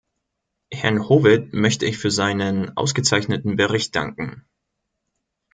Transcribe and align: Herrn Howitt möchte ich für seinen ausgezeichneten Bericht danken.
Herrn 0.71 1.07
Howitt 1.09 1.53
möchte 1.53 1.85
ich 1.85 1.99
für 1.99 2.09
seinen 2.09 2.75
ausgezeichneten 2.75 3.55
Bericht 3.55 3.95
danken. 3.95 4.47